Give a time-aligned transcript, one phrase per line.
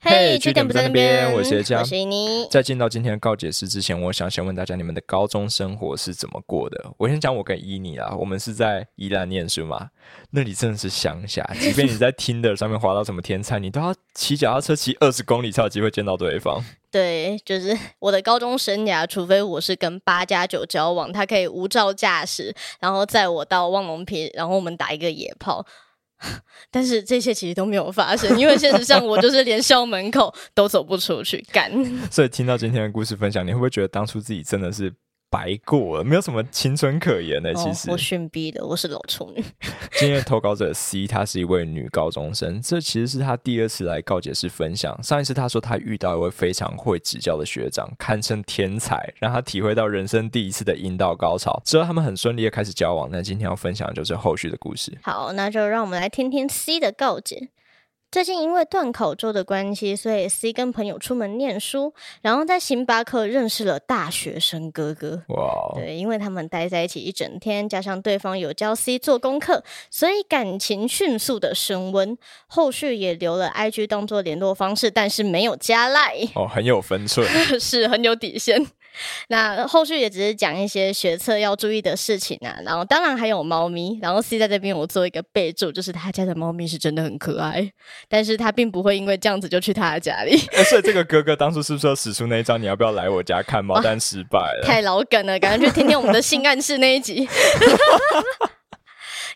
[0.00, 2.46] 嘿，据点不在那边，我是江，我是你。
[2.48, 6.92] 在进到今天的告解室之前，我想先问大家，你们的高中生活是怎么过的？
[6.96, 9.90] 我先讲我跟伊妮啊，我们是在宜兰念书嘛，
[10.30, 16.64] 那里真的是乡下，即便你在听的上面滑到什么天才，你都要骑脚踏车骑二十公里才有机会见到对方。
[16.92, 25.66] 对，就是我的高中生涯，除非我是跟八加九交往，他可以无照驾驶，然后载我到望龙坪，然后我们打一个野炮。
[26.70, 31.70] 但是这些其实都没有发生，因为现实上我就是连校门口都走不出去干。
[32.10, 34.92] 所以听到今天的故事分享，你会不会觉得当初自己真的是？
[35.30, 37.52] 白过了，没有什么青春可言的。
[37.54, 39.44] 其实我逊逼的，我是老处女。
[39.98, 45.00] 今天投稿者 C，她是一位女高中生，这其实是她第二次来告解室分享。
[45.02, 51.60] 上一次她说她遇到一位非常会指教的学长，堪称天才，让她体会到人生第一次的阴道高潮。
[51.64, 53.08] 之后他们很顺利的开始交往。
[53.10, 54.96] 那今天要分享的就是后续的故事。
[55.02, 57.48] 好，那就让我们来听听 C 的告解。
[58.10, 65.22] 最近因为断考周的关系，所以 C 跟朋友出门念书，然后在星巴克认识了大学生哥哥。
[65.28, 65.74] 哇！
[65.74, 72.16] 对，因为他们待在一起一整天，加上对方有教 C 做功课，所以感情迅速的升温。
[72.46, 76.14] 后续也留了 IG 当做联络方式，但是没有加赖。
[76.34, 77.28] 哦，很有分寸，
[77.60, 78.66] 是很有底线。
[79.28, 87.70] 那后续也只是讲一些学测要注意的事情啊，然后当然还有猫咪，然后 C 在这边我做一个备注，就是他家的猫咪是真的很可爱，
[88.08, 90.36] 但是他并不会因为这样子就去他的家里。
[90.68, 92.58] 所以这个哥哥当初是不是要使出那一招？
[92.58, 93.80] 你要不要来我家看猫？
[93.82, 97.28] 但失败了，太老梗了，赶快去听听我们的性暗示那一集。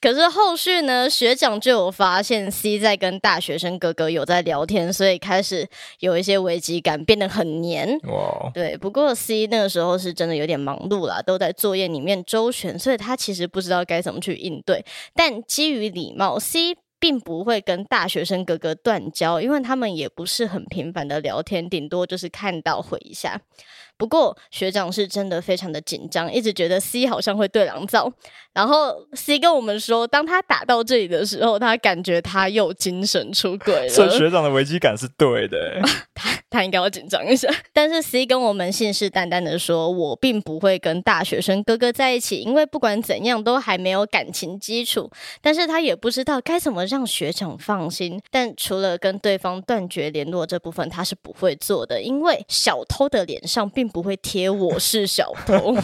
[0.00, 5.68] 可是后续呢，学长就有发现 C 在跟大学生哥哥有在聊天，所以开始
[5.98, 7.98] 有一些危机感，变得很黏。
[8.04, 8.76] 哇，对。
[8.76, 14.84] 不过 C 那个时候是真的有点忙碌啦，都在作业里面周旋，所以他其实不知道该怎么去应对。
[15.14, 23.40] 但基于礼貌，C 并不会跟大学生哥哥断交，因为他们也不是很频繁的聊天，顶多就是看到回一下。
[23.96, 28.12] 不过学长是真的非常的紧张，一直觉得 C 好像会对狼造。
[28.58, 33.88] 然后 C 跟我们说，当他打到这里的时候，他感觉他又精神出轨了。
[33.90, 35.80] 所以学长的危机感是对的，
[36.14, 37.48] 他他应该要紧张一下。
[37.74, 45.10] 但是 C 跟我们信誓旦旦的说，我并不会跟大学生哥哥在一起，因为不管怎样都还没有感情基础。
[45.42, 48.20] 但是他也不知道该怎么让学长放心。
[48.30, 53.88] 但除了跟对方断绝联络这部分，他是不会做的，因为小偷的脸上并。
[53.88, 55.74] 不会贴我是小偷。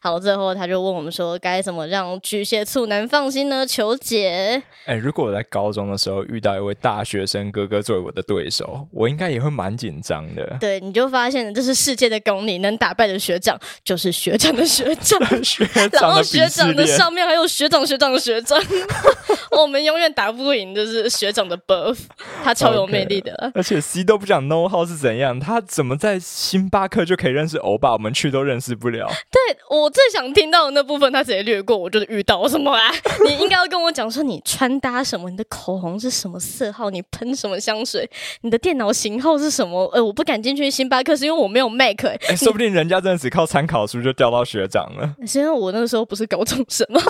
[0.00, 3.66] 好，最后他就问我们说，该怎么让巨蟹处男放心呢？
[3.66, 4.62] 求解。
[4.86, 10.56] 哎，如果我在高中的时候遇到一位大学生哥哥作为我的对手，我应该也会蛮紧张的。
[10.60, 18.58] 对，你就发现这是世界的公理，能打败的学长就是学长的学长， 学长然后学长的上面还有学长学长的学长，
[19.50, 21.98] 我们永远打不赢，就是学长的 buff，
[22.44, 23.50] 他超有魅力的。
[23.54, 29.08] 而且 C 都不讲 know how 是怎样，他怎么在星巴克就可以认识欧巴，我们去都认识不了。
[29.30, 29.58] 对。
[29.70, 31.76] 我最想听到的那部分，他直接略过。
[31.76, 32.90] 我就是遇到什么啊？
[33.26, 35.30] 你应该要跟我讲说，你穿搭什么？
[35.30, 36.90] 你的口红是什么色号？
[36.90, 38.08] 你喷什么香水？
[38.42, 39.84] 你的电脑型号是什么？
[39.94, 42.04] 呃，我不敢进去星巴克，是因为我没有 Mac。
[42.28, 45.14] 哎，说不定人家真的只靠参考书就调到学长了。
[45.26, 47.00] 是因为我那个时候不是高中生吗？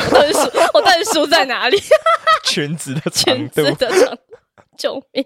[0.75, 1.78] 我到底输，在哪里？
[2.44, 4.19] 裙子的长度的长，
[4.77, 5.25] 救命！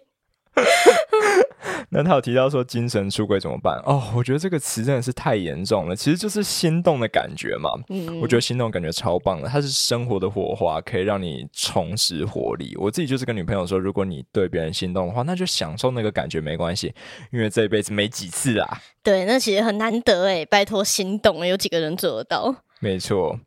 [1.94, 3.76] 那他有提到说精神出轨怎么办？
[3.84, 5.94] 哦，我觉得这个词真的是太严重了。
[5.94, 7.70] 其实就是心动的感觉嘛。
[7.90, 12.74] 嗯，我觉得心动感觉超棒的，它是生活的火花，可以让你重拾活力。
[12.78, 16.94] 我自己就是跟女朋友说，如果你对别人心动的话，那就享受那个感觉没关系，
[17.30, 18.80] 因为这一辈子没几次啊。
[19.02, 22.54] 对，那其实很难得哎，拜托心动，有几个人做得到？
[22.80, 23.38] 没错。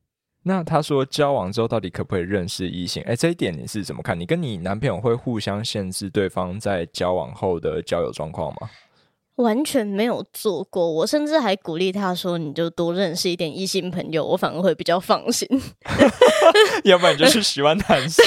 [0.48, 3.02] 那他说交往之后到底可不可以认识异性？
[3.08, 4.18] 哎，这一点你是怎么看？
[4.20, 8.70] 你跟你男朋友会互相限制对方在交往后的交友状况吗？
[9.38, 15.46] 完全没有做过，我甚至还鼓励他说：“你就多认识一点异性朋友，我反而会比较放心。”
[16.86, 18.26] 要不然你就去喜欢男生，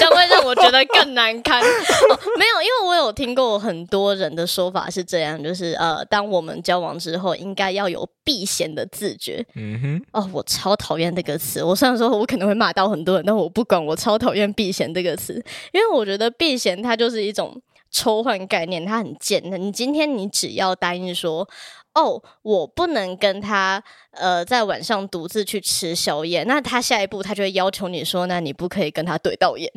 [0.00, 1.62] 将会让我得更难堪。
[2.38, 9.44] 没有，因为我有听过很多人的说法是这样，就是呃，当我们交往之后，应该要有避嫌的自觉。
[9.54, 11.62] 嗯哼，哦，我超讨厌这个词。
[11.62, 15.34] 我虽然说我可能会骂到很多人，但我不管，我超讨厌避嫌这个词，
[15.72, 17.60] 因为我觉得避嫌它就是一种。
[17.88, 19.56] 抽换概念，它很贱的。
[19.56, 21.48] 你今天你只要答应说，
[21.94, 29.70] 哦，我不能跟他呃在晚上独自去吃宵夜，那他下一步他就会要求你说，那你不可以跟他对到眼。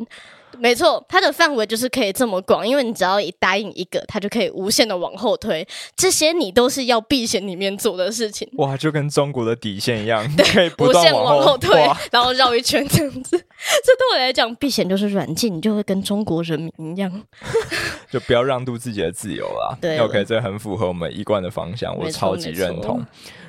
[0.58, 5.66] 没错，它的范围就是可以这么广，因为你只要一答应一个，它就可以无限的往后推。
[5.96, 8.48] 这些你都是要避险里面做的事情。
[8.54, 11.80] 哇，就跟中国的底线一样，可以无限往后推，
[12.10, 13.38] 然后绕一圈这样子。
[13.38, 17.22] 这对我来讲，避险就是软禁，你就会跟中国人民一样，
[18.10, 19.76] 就不要让渡自己的自由啦。
[19.80, 23.04] 对，OK，这很符合我们一贯的方向，我超级认同。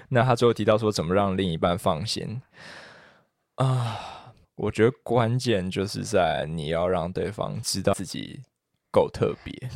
[0.09, 2.41] 那他最后提到说，怎么让另一半放心
[3.55, 4.20] 啊？
[4.55, 8.41] 我觉得关键就是在你要让对方知道自己
[8.91, 9.69] 够特别，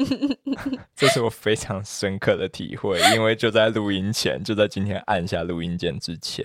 [0.94, 3.00] 这是我非常深刻的体会。
[3.14, 6.44] 因为就在录音前，就在今天按下录音键之前，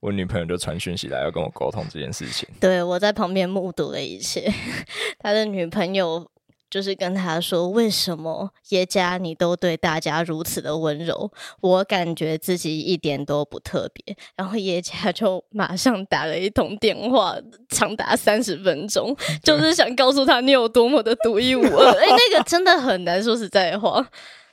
[0.00, 2.48] 我女朋友就传讯息来要跟我沟通这件事情。
[2.60, 4.50] 对我在旁边目睹了一切，
[5.18, 6.30] 他的女朋友。
[6.70, 11.30] 就是跟他说，为什么耶加你都对大家如此的温柔，
[11.60, 14.16] 我感觉自己一点都不特别。
[14.36, 17.36] 然后耶加就马上打了一通电话，
[17.68, 21.90] 长达三十分钟，就是想告诉他你有多么的独一无二。
[21.98, 24.06] 哎，那个真的很难说实在话。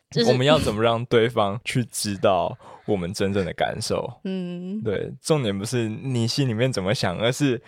[0.09, 4.09] 就是我们要怎么让对方去知道我们真正的感受？
[4.23, 7.61] 嗯，对，重点不是你心里面怎么想，而是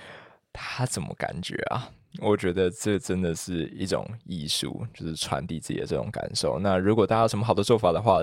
[0.53, 1.91] 他怎么感觉啊？
[2.21, 6.59] 我觉得这真的是一种艺术，就是传递自己的这种感受。
[6.59, 8.19] 那如果大家有什么好的做法的话，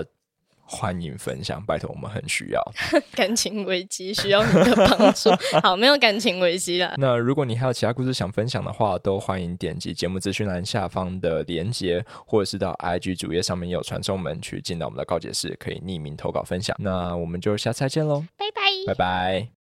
[0.69, 2.61] 欢迎分享，拜托我们很需要。
[3.15, 5.29] 感情危机需要你的帮助。
[5.61, 6.93] 好，没有感情危机了。
[6.99, 16.75] 那如果你还有其他故事想分享的话，都欢迎点击节目资讯栏下方的连接，或者是到 IG 主页上面有传送门去进到我们的告解室，可以匿名投稿分享。
[16.79, 19.56] 那我们就下次再见喽，拜拜，拜拜。